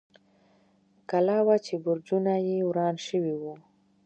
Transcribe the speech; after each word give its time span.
کلا 1.09 1.37
وه، 1.45 1.55
چې 1.65 1.73
برجونه 1.85 2.33
یې 2.47 2.57
وران 2.69 2.95
شوي 3.07 3.35
و. 3.41 3.43